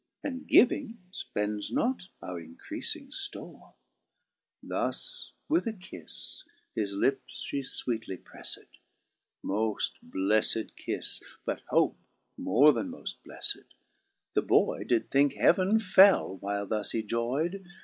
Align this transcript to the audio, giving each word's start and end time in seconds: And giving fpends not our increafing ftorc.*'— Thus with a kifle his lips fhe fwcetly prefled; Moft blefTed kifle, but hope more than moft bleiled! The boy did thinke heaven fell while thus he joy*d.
And 0.23 0.47
giving 0.47 0.97
fpends 1.13 1.71
not 1.71 2.07
our 2.23 2.41
increafing 2.41 3.09
ftorc.*'— 3.11 3.75
Thus 4.63 5.31
with 5.47 5.67
a 5.67 5.73
kifle 5.73 6.43
his 6.73 6.95
lips 6.95 7.45
fhe 7.47 7.59
fwcetly 7.59 8.23
prefled; 8.23 8.65
Moft 9.45 9.91
blefTed 10.03 10.71
kifle, 10.73 11.21
but 11.45 11.61
hope 11.67 11.99
more 12.35 12.73
than 12.73 12.89
moft 12.89 13.17
bleiled! 13.23 13.65
The 14.33 14.41
boy 14.41 14.85
did 14.85 15.11
thinke 15.11 15.35
heaven 15.35 15.77
fell 15.77 16.37
while 16.37 16.65
thus 16.65 16.93
he 16.93 17.03
joy*d. 17.03 17.59